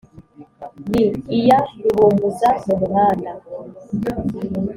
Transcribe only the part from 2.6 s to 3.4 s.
mu muhanda,